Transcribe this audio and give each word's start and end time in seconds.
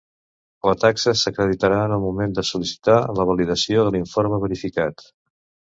La 0.67 0.71
taxa 0.83 1.13
s'acreditarà 1.19 1.77
en 1.89 1.93
el 1.99 2.03
moment 2.07 2.33
de 2.39 2.47
sol·licitar 2.53 2.99
la 3.21 3.27
validació 3.33 3.87
de 3.91 3.97
l'informe 3.99 4.43
verificat. 4.49 5.11